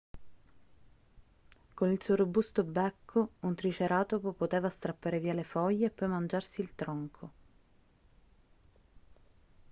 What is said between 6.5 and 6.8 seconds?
il